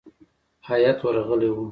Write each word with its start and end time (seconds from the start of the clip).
هیات 0.69 0.99
ورغلی 1.05 1.49
وو. 1.53 1.65